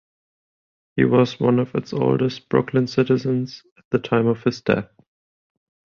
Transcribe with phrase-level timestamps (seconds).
[0.95, 4.89] He was one of its oldest Brooklyn citizens at the time of his death.